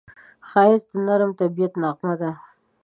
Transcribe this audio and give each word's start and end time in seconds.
ښایست 0.49 0.87
د 0.93 0.95
نرم 1.05 1.31
طبیعت 1.39 1.73
نغمه 1.81 2.15
ده 2.21 2.31